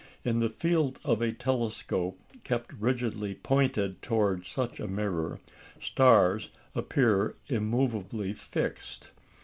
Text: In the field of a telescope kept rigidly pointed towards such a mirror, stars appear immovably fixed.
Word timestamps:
In 0.25 0.39
the 0.39 0.49
field 0.49 0.97
of 1.03 1.21
a 1.21 1.31
telescope 1.31 2.19
kept 2.43 2.73
rigidly 2.73 3.35
pointed 3.35 4.01
towards 4.01 4.47
such 4.47 4.79
a 4.79 4.87
mirror, 4.87 5.39
stars 5.79 6.49
appear 6.73 7.35
immovably 7.49 8.33
fixed. 8.33 9.11